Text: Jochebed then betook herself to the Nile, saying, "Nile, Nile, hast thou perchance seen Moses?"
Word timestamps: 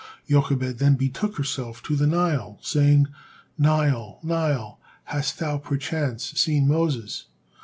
Jochebed 0.27 0.79
then 0.79 0.95
betook 0.95 1.37
herself 1.37 1.83
to 1.83 1.95
the 1.95 2.07
Nile, 2.07 2.57
saying, 2.63 3.05
"Nile, 3.55 4.17
Nile, 4.23 4.79
hast 5.03 5.37
thou 5.37 5.59
perchance 5.59 6.31
seen 6.35 6.67
Moses?" 6.67 7.25